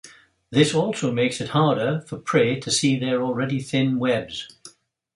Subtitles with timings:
[0.49, 4.49] This also makes it harder for prey to see their already thin webs.